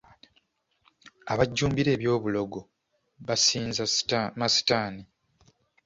[1.31, 2.59] Abajjumbira eby'obulogo
[3.27, 3.83] basinza
[4.39, 5.03] masitaani.